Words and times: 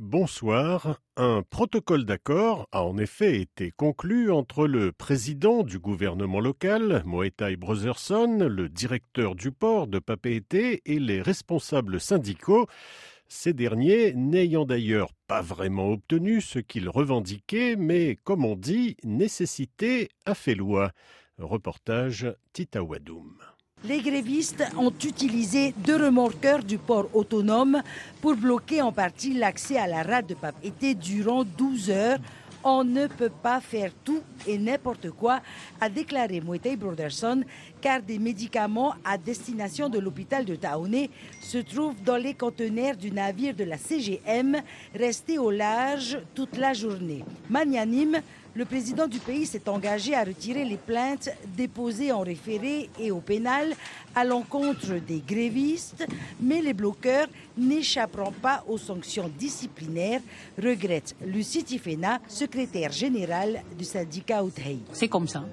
Bonsoir. 0.00 0.98
Un 1.18 1.42
protocole 1.42 2.06
d'accord 2.06 2.66
a 2.72 2.82
en 2.84 2.96
effet 2.96 3.38
été 3.38 3.70
conclu 3.70 4.32
entre 4.32 4.66
le 4.66 4.92
président 4.92 5.62
du 5.62 5.78
gouvernement 5.78 6.40
local, 6.40 7.02
Moetai 7.04 7.56
Brotherson, 7.56 8.48
le 8.48 8.70
directeur 8.70 9.34
du 9.34 9.52
port 9.52 9.88
de 9.88 9.98
Papeete 9.98 10.54
et 10.54 10.98
les 10.98 11.20
responsables 11.20 12.00
syndicaux, 12.00 12.66
ces 13.28 13.52
derniers 13.52 14.14
n'ayant 14.14 14.64
d'ailleurs 14.64 15.12
pas 15.26 15.42
vraiment 15.42 15.90
obtenu 15.90 16.40
ce 16.40 16.60
qu'ils 16.60 16.88
revendiquaient, 16.88 17.76
mais 17.76 18.16
comme 18.24 18.46
on 18.46 18.56
dit, 18.56 18.96
nécessité 19.04 20.08
a 20.24 20.34
fait 20.34 20.54
loi. 20.54 20.92
Reportage 21.36 22.26
Tita 22.54 22.82
Wadoum. 22.82 23.36
Les 23.82 24.02
grévistes 24.02 24.62
ont 24.76 24.92
utilisé 25.02 25.72
deux 25.78 25.96
remorqueurs 25.96 26.62
du 26.62 26.76
port 26.76 27.08
autonome 27.14 27.82
pour 28.20 28.34
bloquer 28.36 28.82
en 28.82 28.92
partie 28.92 29.32
l'accès 29.32 29.78
à 29.78 29.86
la 29.86 30.02
rade 30.02 30.26
de 30.26 30.34
Papeete 30.34 30.98
durant 30.98 31.44
12 31.44 31.88
heures. 31.88 32.18
On 32.62 32.84
ne 32.84 33.06
peut 33.06 33.32
pas 33.42 33.58
faire 33.62 33.90
tout 34.04 34.20
et 34.46 34.58
n'importe 34.58 35.10
quoi, 35.12 35.40
a 35.80 35.88
déclaré 35.88 36.42
Moetei 36.42 36.76
Broderson, 36.76 37.42
car 37.80 38.02
des 38.02 38.18
médicaments 38.18 38.94
à 39.02 39.16
destination 39.16 39.88
de 39.88 39.98
l'hôpital 39.98 40.44
de 40.44 40.56
Taoné 40.56 41.08
se 41.40 41.56
trouvent 41.56 42.02
dans 42.04 42.18
les 42.18 42.34
conteneurs 42.34 42.96
du 42.96 43.10
navire 43.10 43.54
de 43.54 43.64
la 43.64 43.78
CGM, 43.78 44.58
resté 44.94 45.38
au 45.38 45.50
large 45.50 46.18
toute 46.34 46.58
la 46.58 46.74
journée. 46.74 47.24
Magnanime, 47.48 48.20
le 48.54 48.64
président 48.64 49.06
du 49.06 49.18
pays 49.18 49.46
s'est 49.46 49.68
engagé 49.68 50.14
à 50.14 50.24
retirer 50.24 50.64
les 50.64 50.76
plaintes 50.76 51.30
déposées 51.56 52.12
en 52.12 52.20
référé 52.20 52.90
et 52.98 53.10
au 53.10 53.20
pénal 53.20 53.74
à 54.14 54.24
l'encontre 54.24 54.94
des 55.06 55.22
grévistes, 55.26 56.06
mais 56.40 56.60
les 56.60 56.74
bloqueurs 56.74 57.28
n'échapperont 57.56 58.32
pas 58.32 58.64
aux 58.68 58.78
sanctions 58.78 59.30
disciplinaires, 59.38 60.20
regrette 60.60 61.14
Lucie 61.24 61.64
Tifena, 61.64 62.20
secrétaire 62.28 62.92
générale 62.92 63.62
du 63.78 63.84
syndicat 63.84 64.42
Outhay. 64.42 64.78
C'est 64.92 65.08
comme 65.08 65.28
ça. 65.28 65.44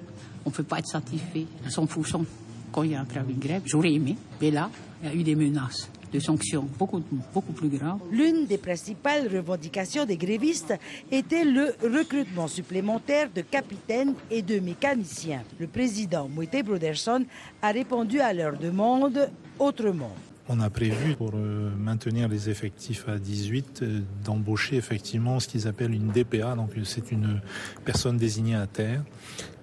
On 0.44 0.50
ne 0.50 0.54
peut 0.54 0.64
pas 0.64 0.78
être 0.78 0.88
satisfait 0.88 1.46
à 1.64 1.68
100% 1.68 2.24
quand 2.72 2.82
il 2.82 2.92
y 2.92 2.94
a 2.94 3.00
un 3.00 3.04
préavis 3.04 3.34
de 3.34 3.40
grève. 3.40 3.62
J'aurais 3.64 3.92
aimé, 3.92 4.16
mais 4.40 4.50
là, 4.50 4.70
il 5.02 5.08
y 5.08 5.12
a 5.12 5.14
eu 5.14 5.22
des 5.22 5.34
menaces 5.34 5.90
de 6.12 6.18
sanctions 6.20 6.68
beaucoup, 6.78 7.02
beaucoup 7.32 7.52
plus 7.52 7.68
graves. 7.68 7.98
L'une 8.10 8.46
des 8.46 8.58
principales 8.58 9.28
revendications 9.28 10.04
des 10.04 10.16
grévistes 10.16 10.74
était 11.10 11.44
le 11.44 11.74
recrutement 11.82 12.48
supplémentaire 12.48 13.28
de 13.34 13.42
capitaines 13.42 14.14
et 14.30 14.42
de 14.42 14.58
mécaniciens. 14.58 15.42
Le 15.58 15.66
président 15.66 16.28
Moïté 16.28 16.62
Broderson 16.62 17.24
a 17.62 17.70
répondu 17.70 18.20
à 18.20 18.32
leur 18.32 18.56
demande 18.58 19.30
autrement. 19.58 20.14
On 20.50 20.60
a 20.60 20.70
prévu 20.70 21.14
pour 21.14 21.32
euh, 21.34 21.70
maintenir 21.76 22.26
les 22.26 22.48
effectifs 22.48 23.06
à 23.06 23.18
18 23.18 23.82
euh, 23.82 24.00
d'embaucher 24.24 24.76
effectivement 24.76 25.40
ce 25.40 25.48
qu'ils 25.48 25.68
appellent 25.68 25.92
une 25.92 26.08
DPA, 26.08 26.54
donc 26.54 26.70
c'est 26.84 27.12
une 27.12 27.42
personne 27.84 28.16
désignée 28.16 28.54
à 28.54 28.66
terre 28.66 29.04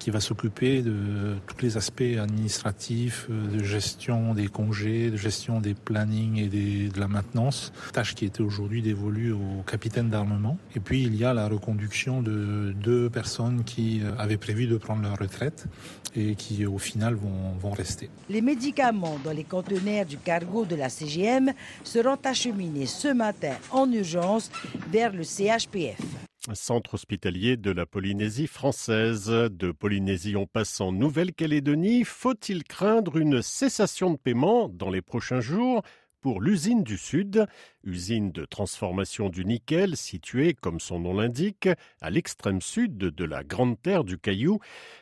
qui 0.06 0.12
va 0.12 0.20
s'occuper 0.20 0.82
de 0.82 1.34
tous 1.48 1.60
les 1.62 1.76
aspects 1.76 2.00
administratifs, 2.00 3.26
euh, 3.28 3.58
de 3.58 3.64
gestion 3.64 4.34
des 4.34 4.46
congés, 4.46 5.10
de 5.10 5.16
gestion 5.16 5.60
des 5.60 5.74
plannings 5.74 6.38
et 6.38 6.46
de 6.46 7.00
la 7.00 7.08
maintenance, 7.08 7.72
tâche 7.92 8.14
qui 8.14 8.24
était 8.24 8.40
aujourd'hui 8.40 8.82
dévolue 8.82 9.32
au 9.32 9.64
capitaine 9.66 10.08
d'armement. 10.08 10.58
Et 10.76 10.78
puis 10.78 11.02
il 11.02 11.16
y 11.16 11.24
a 11.24 11.34
la 11.34 11.48
reconduction 11.48 12.22
de 12.22 12.72
deux 12.80 13.10
personnes 13.10 13.64
qui 13.64 14.00
avaient 14.16 14.36
prévu 14.36 14.68
de 14.68 14.76
prendre 14.76 15.02
leur 15.02 15.18
retraite 15.18 15.66
et 16.14 16.36
qui 16.36 16.64
au 16.66 16.78
final 16.78 17.16
vont 17.16 17.72
rester. 17.72 18.08
Les 18.30 18.42
médicaments 18.42 19.18
dans 19.24 19.32
les 19.32 19.42
conteneurs 19.42 20.06
du 20.06 20.18
cargo 20.18 20.64
de 20.64 20.76
la 20.76 20.88
CGM 20.88 21.52
seront 21.82 22.18
acheminés 22.22 22.86
ce 22.86 23.08
matin 23.08 23.56
en 23.72 23.90
urgence 23.90 24.52
vers 24.92 25.12
le 25.12 25.24
CHPF. 25.24 26.25
Centre 26.54 26.94
hospitalier 26.94 27.56
de 27.56 27.70
la 27.70 27.86
Polynésie 27.86 28.46
française. 28.46 29.26
De 29.28 29.72
Polynésie, 29.72 30.36
on 30.36 30.46
passe 30.46 30.80
en 30.80 30.92
Nouvelle-Calédonie. 30.92 32.04
Faut-il 32.04 32.64
craindre 32.64 33.16
une 33.16 33.42
cessation 33.42 34.10
de 34.10 34.16
paiement 34.16 34.68
dans 34.68 34.90
les 34.90 35.02
prochains 35.02 35.40
jours 35.40 35.82
pour 36.20 36.40
l'usine 36.40 36.82
du 36.82 36.98
Sud, 36.98 37.46
usine 37.84 38.32
de 38.32 38.44
transformation 38.44 39.28
du 39.28 39.44
nickel 39.44 39.96
située, 39.96 40.54
comme 40.54 40.80
son 40.80 40.98
nom 40.98 41.14
l'indique, 41.14 41.68
à 42.00 42.10
l'extrême 42.10 42.60
sud 42.60 42.96
de 42.96 43.24
la 43.24 43.44
Grande 43.44 43.80
Terre 43.80 44.02
du 44.02 44.18
Caillou. 44.18 44.58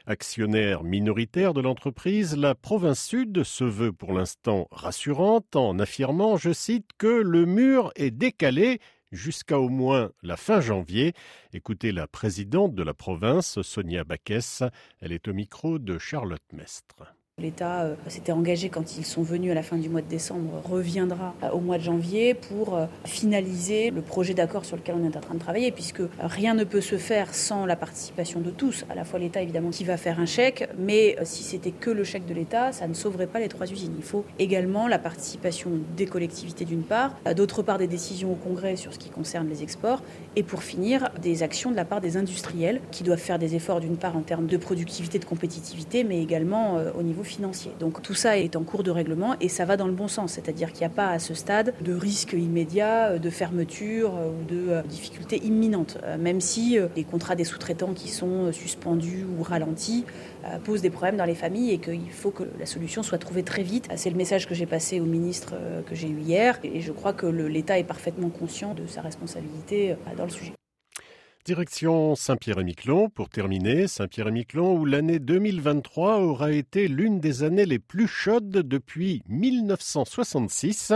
Actionnaire 0.07 0.85
minoritaire 0.85 1.55
de 1.55 1.63
l'entreprise, 1.63 2.37
la 2.37 2.55
province 2.55 3.03
sud 3.03 3.43
se 3.43 3.65
veut 3.65 3.93
pour 3.93 4.13
l'instant 4.13 4.69
rassurante 4.71 5.57
en 5.57 5.79
affirmant, 5.79 6.37
je 6.37 6.53
cite, 6.53 6.91
que 6.99 7.07
le 7.07 7.47
mur 7.47 7.91
est 7.97 8.11
décalé 8.11 8.81
jusqu'à 9.15 9.59
au 9.59 9.69
moins 9.69 10.11
la 10.23 10.37
fin 10.37 10.61
janvier. 10.61 11.15
Écoutez 11.53 11.93
la 11.93 12.07
présidente 12.07 12.75
de 12.75 12.83
la 12.83 12.95
province, 12.95 13.63
Sonia 13.63 14.05
Baquès. 14.05 14.63
Elle 15.01 15.13
est 15.13 15.29
au 15.29 15.33
micro 15.33 15.79
de 15.79 15.99
Charlotte 15.99 16.53
Mestre. 16.53 17.15
L'État 17.43 17.83
euh, 17.83 17.95
s'était 18.06 18.31
engagé 18.31 18.69
quand 18.69 18.97
ils 18.97 19.05
sont 19.05 19.22
venus 19.22 19.50
à 19.50 19.55
la 19.55 19.65
fin 19.65 19.77
du 19.77 19.89
mois 19.89 20.03
de 20.03 20.09
décembre, 20.09 20.62
reviendra 20.65 21.34
euh, 21.43 21.50
au 21.50 21.59
mois 21.59 21.78
de 21.78 21.83
janvier 21.83 22.33
pour 22.33 22.77
euh, 22.77 22.87
finaliser 23.05 23.91
le 23.91 24.03
projet 24.03 24.34
d'accord 24.34 24.65
sur 24.65 24.77
lequel 24.77 24.95
on 24.97 25.05
est 25.05 25.17
en 25.17 25.21
train 25.21 25.34
de 25.34 25.41
travailler, 25.41 25.73
puisque 25.73 26.00
rien 26.21 26.55
ne 26.55 26.62
peut 26.62 26.81
se 26.81 26.97
faire 26.97 27.34
sans 27.34 27.67
la 27.67 27.75
participation 27.75 28.39
de 28.39 28.50
tous, 28.50 28.84
à 28.89 28.94
la 28.94 29.03
fois 29.03 29.19
l'État 29.19 29.43
évidemment 29.43 29.71
qui 29.71 29.83
va 29.83 29.97
faire 29.97 30.21
un 30.21 30.27
chèque, 30.27 30.69
mais 30.78 31.17
si 31.25 31.43
c'était 31.43 31.73
que 31.73 31.91
le 31.91 32.05
chèque 32.05 32.25
de 32.25 32.34
l'État, 32.34 32.71
ça 32.71 32.87
ne 32.87 32.94
sauverait 32.94 33.27
pas 33.27 33.41
les 33.41 33.49
trois 33.49 33.69
usines. 33.69 33.94
Il 33.99 34.05
faut 34.05 34.25
également 34.39 34.87
la 34.87 35.00
participation 35.00 35.73
des 35.97 36.06
collectivités 36.06 36.65
d'une 36.65 36.84
part, 36.84 37.17
d'autre 37.34 37.62
part 37.62 37.78
des 37.78 37.89
décisions 37.89 38.31
au 38.31 38.37
Congrès 38.37 38.77
sur 38.77 38.94
ce 38.94 38.99
qui 39.00 39.11
concerne 39.11 39.49
les 39.49 39.65
exports, 39.65 40.03
et 40.37 40.44
pour 40.44 40.62
finir 40.62 41.11
des 41.21 41.43
actions 41.43 41.73
de 41.73 41.77
la 41.77 41.84
part 41.84 42.00
des 42.00 42.17
industriels 42.17 42.81
qui 42.93 43.03
doivent 43.03 43.19
faire 43.19 43.41
des 43.41 43.56
efforts 43.56 43.81
d'une 43.81 43.97
part 43.97 44.17
en 44.17 44.23
termes 44.23 44.47
de 44.47 44.56
productivité, 44.56 45.19
de 45.19 45.25
compétitivité, 45.25 46.05
mais 46.05 46.23
également 46.23 46.78
au 46.97 47.03
niveau 47.03 47.24
financier. 47.25 47.73
Donc 47.81 48.03
tout 48.03 48.15
ça 48.15 48.39
est 48.39 48.57
en 48.57 48.62
cours 48.62 48.83
de 48.83 48.91
règlement 48.91 49.35
et 49.41 49.49
ça 49.49 49.65
va 49.65 49.77
dans 49.77 49.87
le 49.87 49.93
bon 49.93 50.09
sens, 50.09 50.33
c'est-à-dire 50.33 50.73
qu'il 50.73 50.81
n'y 50.81 50.87
a 50.87 50.95
pas 50.95 51.09
à 51.09 51.19
ce 51.19 51.35
stade 51.35 51.75
de 51.81 51.95
risque 51.95 52.33
immédiat, 52.33 53.11
euh, 53.11 53.19
de 53.19 53.31
fermeture 53.31 54.15
euh, 54.17 54.29
ou 54.29 54.45
de 54.45 54.71
euh, 54.71 54.83
difficultés 54.83 55.45
imminentes, 55.45 55.99
même 56.19 56.41
si 56.41 56.79
les 56.97 57.05
contrats 57.05 57.35
des 57.35 57.45
sous-traitants 57.45 57.95
qui 57.95 58.09
sont 58.09 58.53
suspendus 58.53 59.25
ou 59.25 59.43
ralentis 59.43 60.05
posent 60.65 60.83
des 60.83 60.91
problèmes 60.91 61.17
dans 61.17 61.25
les 61.25 61.35
familles 61.35 61.71
et 61.71 61.79
qu'il 61.79 62.11
faut 62.11 62.31
que 62.31 62.45
la 62.59 62.67
solution 62.67 63.03
soit 63.03 63.19
trouvée 63.19 63.43
très 63.43 63.62
vite. 63.62 63.89
C'est 63.97 64.11
le 64.11 64.17
message 64.17 64.47
que 64.47 64.55
j'ai 64.55 64.67
passé 64.67 65.01
au 65.01 65.05
ministre 65.05 65.55
que 65.87 65.95
j'ai 65.95 66.09
eu 66.09 66.21
hier 66.21 66.59
et 66.62 66.81
je 66.81 66.93
crois 66.93 67.12
que 67.12 67.27
l'État 67.27 67.79
est 67.79 67.85
parfaitement 67.85 68.29
conscient 68.29 68.75
de 68.75 68.87
sa 68.87 69.01
responsabilité 69.01 69.97
dans 70.17 70.25
le 70.25 70.31
sujet. 70.31 70.53
Direction 71.44 72.15
Saint-Pierre-et-Miquelon 72.15 73.10
pour 73.10 73.28
terminer. 73.28 73.87
Saint-Pierre-et-Miquelon 73.87 74.78
où 74.78 74.87
l'année 74.87 75.19
2023 75.19 76.21
aura 76.21 76.53
été 76.53 76.88
l'une 76.88 77.21
des 77.21 77.43
années 77.43 77.66
les 77.66 77.78
plus 77.78 78.09
chaudes 78.09 78.49
depuis 78.49 79.22
1966. 79.28 80.94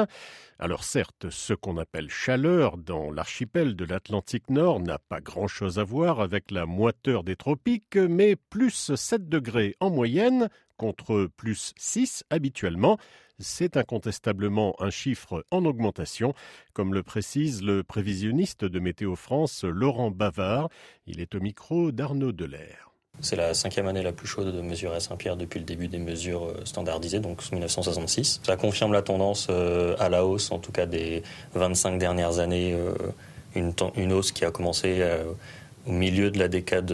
Alors 0.59 0.85
certes, 0.85 1.29
ce 1.29 1.53
qu'on 1.53 1.77
appelle 1.77 2.09
chaleur 2.09 2.79
dans 2.79 3.11
l'archipel 3.11 3.77
de 3.77 3.85
l'Atlantique 3.85 4.49
Nord 4.49 4.81
n'a 4.81 4.99
pas 4.99 5.21
grand-chose 5.21 5.79
à 5.79 5.85
voir 5.85 6.21
avec 6.21 6.51
la 6.51 6.65
moiteur 6.65 7.25
des 7.25 7.37
tropiques, 7.37 7.97
mais 7.97 8.35
plus 8.35 8.95
7 8.95 9.29
degrés 9.29 9.77
en 9.81 9.91
moyenne 9.91 10.49
contre 10.79 11.29
plus 11.37 11.75
6 11.77 12.25
habituellement. 12.31 12.97
C'est 13.41 13.77
incontestablement 13.77 14.75
un 14.81 14.91
chiffre 14.91 15.45
en 15.53 15.65
augmentation, 15.65 16.35
comme 16.73 16.93
le 16.93 17.05
précise 17.05 17.63
le 17.63 17.85
prévisionniste 17.85 18.65
de 18.65 18.81
Météo 18.81 19.15
France 19.15 19.63
Laurent 19.63 20.11
Bavard. 20.11 20.69
Il 21.07 21.21
est 21.21 21.37
au 21.37 21.41
micro 21.41 21.93
d'Arnaud 21.93 22.33
Delair. 22.33 22.91
C'est 23.21 23.37
la 23.37 23.55
cinquième 23.55 23.87
année 23.87 24.03
la 24.03 24.11
plus 24.11 24.27
chaude 24.27 24.53
de 24.53 24.61
mesure 24.61 24.93
à 24.93 24.99
Saint-Pierre 24.99 25.37
depuis 25.37 25.61
le 25.61 25.65
début 25.65 25.87
des 25.87 25.99
mesures 25.99 26.47
euh, 26.47 26.65
standardisées, 26.65 27.21
donc 27.21 27.41
1966. 27.53 28.41
Ça 28.45 28.57
confirme 28.57 28.93
la 28.93 29.03
tendance 29.03 29.47
euh, 29.51 29.95
à 30.01 30.09
la 30.09 30.25
hausse, 30.25 30.51
en 30.51 30.59
tout 30.59 30.73
cas 30.73 30.87
des 30.87 31.23
25 31.55 31.97
dernières 31.99 32.41
années, 32.41 32.75
euh, 32.75 32.93
une, 33.55 33.73
une 33.95 34.13
hausse 34.13 34.33
qui 34.33 34.45
a 34.45 34.51
commencé 34.51 35.01
au 35.87 35.93
milieu 35.93 36.31
de 36.31 36.39
la 36.39 36.49
décade 36.49 36.93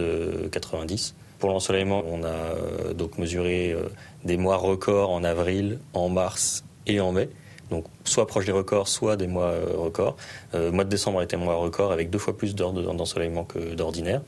90. 0.51 1.15
Pour 1.45 1.53
l'ensoleillement, 1.53 2.03
on 2.09 2.23
a 2.23 2.93
donc 2.95 3.19
mesuré 3.19 3.75
des 4.23 4.35
mois 4.35 4.57
records 4.57 5.11
en 5.11 5.23
avril, 5.23 5.77
en 5.93 6.09
mars 6.09 6.63
et 6.87 6.99
en 6.99 7.11
mai. 7.11 7.29
Donc 7.69 7.85
soit 8.03 8.25
proche 8.25 8.47
des 8.47 8.51
records, 8.51 8.87
soit 8.87 9.15
des 9.15 9.27
mois 9.27 9.51
euh, 9.51 9.67
records. 9.77 10.17
Euh, 10.55 10.71
mois 10.71 10.85
de 10.85 10.89
décembre 10.89 11.19
a 11.19 11.23
été 11.23 11.35
un 11.35 11.39
mois 11.39 11.53
record 11.53 11.91
avec 11.91 12.09
deux 12.09 12.17
fois 12.17 12.35
plus 12.35 12.55
d'heures 12.55 12.73
d'ensoleillement 12.73 13.43
que 13.43 13.75
d'ordinaire. 13.75 14.21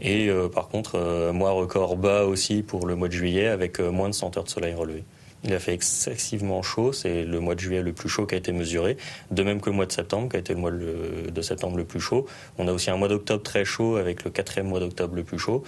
Et 0.00 0.28
euh, 0.28 0.50
par 0.50 0.68
contre, 0.68 0.96
euh, 0.96 1.32
mois 1.32 1.52
record 1.52 1.96
bas 1.96 2.26
aussi 2.26 2.62
pour 2.62 2.86
le 2.86 2.94
mois 2.94 3.08
de 3.08 3.14
juillet 3.14 3.46
avec 3.46 3.80
moins 3.80 4.10
de 4.10 4.14
100 4.14 4.36
heures 4.36 4.44
de 4.44 4.50
soleil 4.50 4.74
relevé. 4.74 5.02
Il 5.44 5.52
a 5.54 5.58
fait 5.58 5.72
excessivement 5.72 6.62
chaud, 6.62 6.92
c'est 6.92 7.24
le 7.24 7.40
mois 7.40 7.54
de 7.54 7.60
juillet 7.60 7.82
le 7.82 7.94
plus 7.94 8.10
chaud 8.10 8.26
qui 8.26 8.34
a 8.34 8.38
été 8.38 8.52
mesuré, 8.52 8.98
de 9.30 9.42
même 9.42 9.62
que 9.62 9.70
le 9.70 9.76
mois 9.76 9.86
de 9.86 9.92
septembre 9.92 10.28
qui 10.30 10.36
a 10.36 10.40
été 10.40 10.52
le 10.52 10.60
mois 10.60 10.70
de 10.70 11.42
septembre 11.42 11.78
le 11.78 11.84
plus 11.84 12.00
chaud. 12.00 12.26
On 12.58 12.68
a 12.68 12.72
aussi 12.72 12.90
un 12.90 12.96
mois 12.96 13.08
d'octobre 13.08 13.42
très 13.42 13.66
chaud 13.66 13.96
avec 13.96 14.24
le 14.24 14.30
quatrième 14.30 14.68
mois 14.68 14.80
d'octobre 14.80 15.16
le 15.16 15.22
plus 15.22 15.38
chaud. 15.38 15.62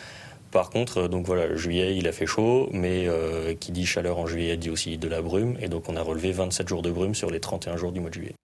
Par 0.51 0.71
contre, 0.71 0.99
euh, 0.99 1.09
donc 1.09 1.27
voilà, 1.27 1.55
juillet, 1.57 1.97
il 1.97 2.07
a 2.09 2.13
fait 2.13 2.27
chaud, 2.27 2.69
mais 2.73 3.07
euh, 3.09 3.55
qui 3.55 3.73
dit 3.73 3.87
chaleur 3.87 4.19
en 4.19 4.27
juillet 4.27 4.57
dit 4.57 4.71
aussi 4.71 4.99
de 4.99 5.09
la 5.09 5.23
brume, 5.23 5.57
et 5.61 5.69
donc 5.69 5.89
on 5.89 5.97
a 5.97 6.03
relevé 6.03 6.33
27 6.33 6.69
jours 6.69 6.83
de 6.83 6.91
brume 6.91 7.15
sur 7.15 7.31
les 7.31 7.41
31 7.41 7.77
jours 7.77 7.93
du 7.93 8.01
mois 8.01 8.11
de 8.11 8.15
juillet. 8.15 8.35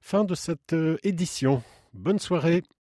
Fin 0.00 0.24
de 0.24 0.34
cette 0.34 0.72
euh, 0.72 0.98
édition. 1.02 1.62
Bonne 1.92 2.18
soirée. 2.18 2.62